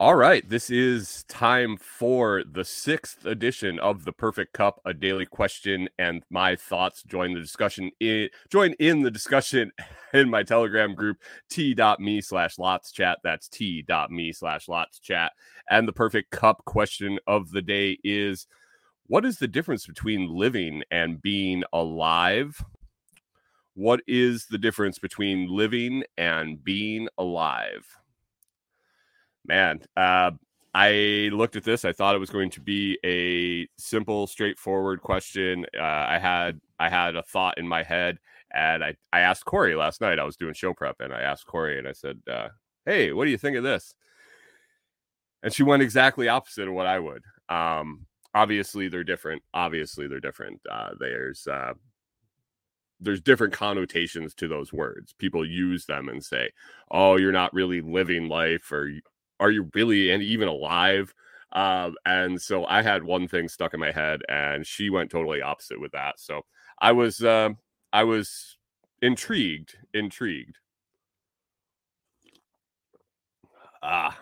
[0.00, 5.26] All right, this is time for the sixth edition of the Perfect Cup, a daily
[5.26, 7.02] question and my thoughts.
[7.02, 7.90] Join the discussion.
[7.98, 9.72] In, join in the discussion
[10.14, 11.16] in my Telegram group
[11.50, 13.18] t.me slash lots chat.
[13.24, 15.32] That's t.me slash lots chat.
[15.68, 18.46] And the Perfect Cup question of the day is:
[19.08, 22.64] What is the difference between living and being alive?
[23.74, 27.84] What is the difference between living and being alive?
[29.48, 30.30] Man, uh,
[30.74, 31.84] I looked at this.
[31.84, 35.66] I thought it was going to be a simple, straightforward question.
[35.76, 38.18] Uh, I had I had a thought in my head,
[38.54, 40.18] and I I asked Corey last night.
[40.18, 42.48] I was doing show prep, and I asked Corey, and I said, uh,
[42.84, 43.94] "Hey, what do you think of this?"
[45.42, 47.22] And she went exactly opposite of what I would.
[47.48, 49.42] Um, obviously, they're different.
[49.54, 50.60] Obviously, they're different.
[50.70, 51.74] Uh, there's uh,
[53.00, 55.14] there's different connotations to those words.
[55.18, 56.50] People use them and say,
[56.90, 58.90] "Oh, you're not really living life," or
[59.40, 61.14] are you really and even alive?
[61.52, 65.40] Um, and so I had one thing stuck in my head, and she went totally
[65.42, 66.20] opposite with that.
[66.20, 66.42] So
[66.80, 67.50] I was uh,
[67.92, 68.58] I was
[69.02, 70.58] intrigued, intrigued.
[73.82, 74.18] Ah,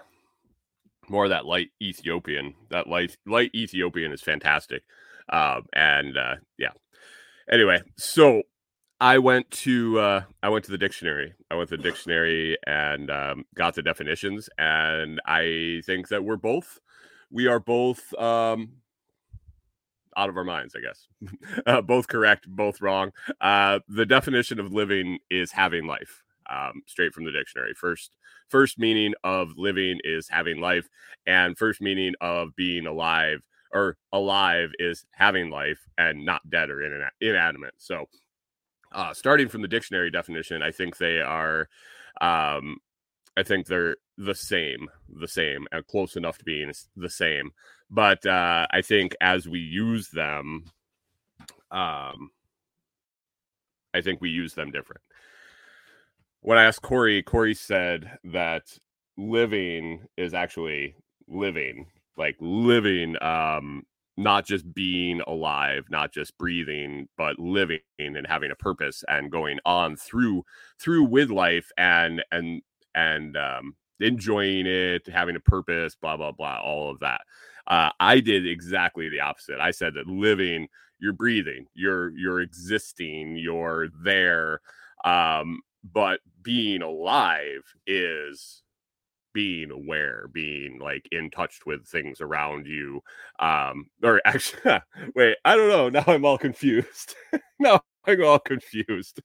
[1.08, 2.54] more of that light Ethiopian.
[2.70, 4.82] That light light Ethiopian is fantastic.
[5.28, 6.72] Um, and uh, yeah.
[7.50, 8.42] Anyway, so
[9.00, 11.34] I went to uh, I went to the dictionary.
[11.50, 16.36] I went to the dictionary and um, got the definitions, and I think that we're
[16.36, 16.80] both
[17.30, 18.70] we are both um,
[20.16, 20.74] out of our minds.
[20.74, 21.08] I guess
[21.66, 23.12] uh, both correct, both wrong.
[23.40, 27.74] Uh, the definition of living is having life, um, straight from the dictionary.
[27.74, 28.16] First,
[28.48, 30.88] first meaning of living is having life,
[31.26, 36.82] and first meaning of being alive or alive is having life and not dead or
[36.82, 37.74] in inanimate.
[37.76, 38.06] So
[38.92, 41.68] uh, starting from the dictionary definition, I think they are,
[42.20, 42.78] um,
[43.36, 47.50] I think they're the same, the same, and close enough to being the same.
[47.90, 50.64] But uh, I think as we use them,
[51.70, 52.30] um,
[53.94, 55.02] I think we use them different.
[56.40, 58.78] When I asked Corey, Corey said that
[59.16, 61.86] living is actually living,
[62.16, 63.84] like living um,
[64.16, 69.58] not just being alive, not just breathing, but living and having a purpose and going
[69.66, 70.44] on through
[70.80, 72.62] through with life and and
[72.94, 77.20] and um, enjoying it, having a purpose, blah blah blah, all of that.
[77.66, 79.60] Uh, I did exactly the opposite.
[79.60, 84.60] I said that living, you're breathing, you're you're existing, you're there,
[85.04, 85.60] um,
[85.92, 88.62] but being alive is
[89.36, 93.02] being aware, being like in touch with things around you.
[93.38, 94.80] Um, or actually,
[95.14, 95.90] wait, I don't know.
[95.90, 97.14] Now I'm all confused.
[97.60, 99.20] now I'm all confused.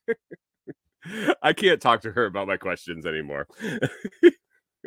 [1.41, 3.47] I can't talk to her about my questions anymore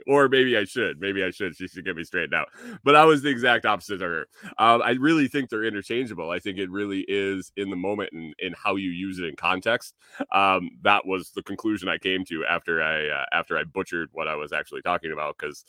[0.07, 1.01] or maybe I should.
[1.01, 1.57] Maybe I should.
[1.57, 2.49] She should get me straightened out.
[2.83, 4.27] But I was the exact opposite of her.
[4.59, 6.31] Um, I really think they're interchangeable.
[6.31, 9.37] I think it really is in the moment and in how you use it in
[9.37, 9.95] context.
[10.33, 14.29] Um, that was the conclusion I came to after I uh, after I butchered what
[14.29, 15.65] I was actually talking about because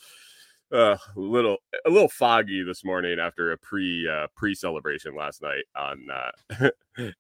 [0.71, 5.41] uh, a little a little foggy this morning after a pre uh, pre celebration last
[5.41, 6.07] night on
[6.99, 7.11] uh,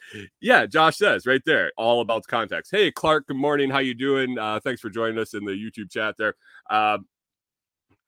[0.40, 2.70] yeah josh says right there all about context.
[2.70, 3.70] Hey clark good morning.
[3.70, 4.38] How you doing?
[4.38, 6.34] Uh, thanks for joining us in the youtube chat there.
[6.68, 6.98] Uh,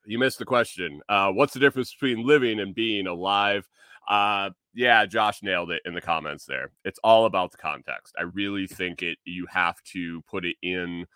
[0.04, 1.00] you missed the question.
[1.08, 3.68] Uh, what's the difference between living and being alive?
[4.08, 6.70] Uh, yeah josh nailed it in the comments there.
[6.84, 8.14] It's all about the context.
[8.18, 11.06] I really think it you have to put it in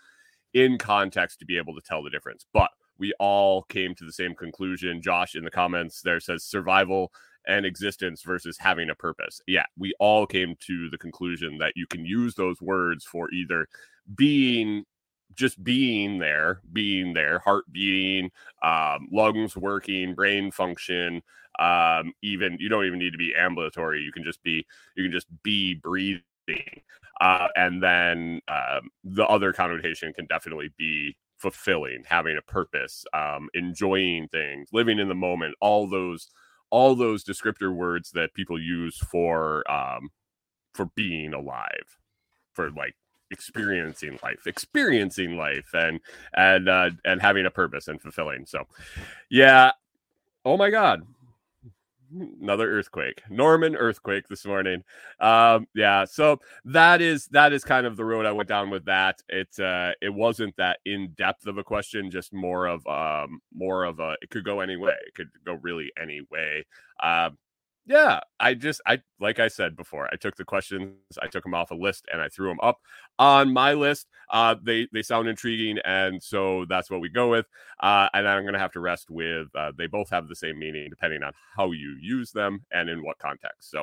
[0.54, 2.46] in context to be able to tell the difference.
[2.52, 2.70] But
[3.00, 5.02] we all came to the same conclusion.
[5.02, 7.10] Josh in the comments there says survival
[7.48, 9.40] and existence versus having a purpose.
[9.46, 13.66] Yeah, we all came to the conclusion that you can use those words for either
[14.14, 14.84] being
[15.34, 18.30] just being there, being there, heart beating,
[18.62, 21.22] um, lungs working, brain function.
[21.58, 24.02] Um, even you don't even need to be ambulatory.
[24.02, 26.22] You can just be you can just be breathing.
[27.20, 33.48] Uh, and then um, the other connotation can definitely be fulfilling, having a purpose, um,
[33.54, 36.28] enjoying things, living in the moment, all those
[36.70, 40.10] all those descriptor words that people use for um,
[40.74, 41.98] for being alive,
[42.52, 42.94] for like
[43.30, 46.00] experiencing life, experiencing life, and
[46.34, 48.46] and uh, and having a purpose and fulfilling.
[48.46, 48.64] So,
[49.30, 49.72] yeah.
[50.44, 51.02] Oh my God,
[52.40, 54.82] another earthquake norman earthquake this morning.
[55.20, 58.84] Um yeah so that is that is kind of the road i went down with
[58.86, 59.22] that.
[59.28, 63.84] It uh it wasn't that in depth of a question just more of um more
[63.84, 66.64] of a it could go any way it could go really any way
[67.02, 67.38] um
[67.90, 71.54] yeah, I just I like I said before, I took the questions, I took them
[71.54, 72.78] off a list, and I threw them up
[73.18, 74.06] on my list.
[74.30, 77.46] Uh, they they sound intriguing, and so that's what we go with.
[77.80, 80.88] Uh, and I'm gonna have to rest with uh, they both have the same meaning
[80.88, 83.72] depending on how you use them and in what context.
[83.72, 83.82] So,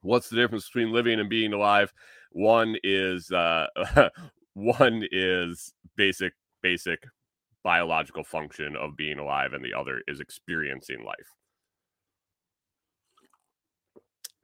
[0.00, 1.92] what's the difference between living and being alive?
[2.32, 3.66] One is uh,
[4.54, 6.32] one is basic
[6.62, 7.04] basic
[7.62, 11.37] biological function of being alive, and the other is experiencing life.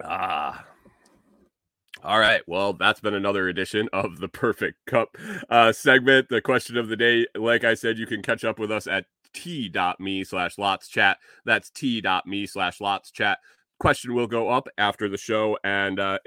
[0.05, 0.65] Ah.
[2.03, 2.43] All right.
[2.47, 5.17] Well, that's been another edition of the Perfect Cup
[5.49, 6.29] uh, segment.
[6.29, 9.07] The question of the day, like I said, you can catch up with us at
[9.33, 11.19] t.me slash lots chat.
[11.47, 13.39] That's t.me slash lots chat.
[13.81, 16.19] Question will go up after the show, and uh,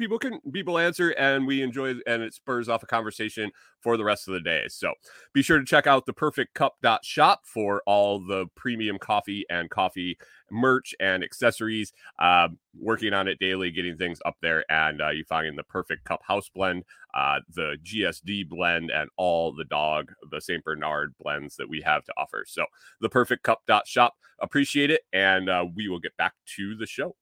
[0.00, 3.50] people can people answer and we enjoy and it spurs off a conversation
[3.80, 4.64] for the rest of the day.
[4.68, 4.94] So
[5.34, 9.68] be sure to check out the perfect cup shop for all the premium coffee and
[9.68, 10.18] coffee
[10.50, 15.22] merch and accessories uh, working on it daily getting things up there and uh, you
[15.24, 16.82] find the perfect cup house blend
[17.14, 22.04] uh, the gsd blend and all the dog the st bernard blends that we have
[22.04, 22.44] to offer.
[22.46, 22.64] So
[23.00, 24.14] the perfect cup shop.
[24.40, 27.14] Appreciate it and uh, we will get back to the show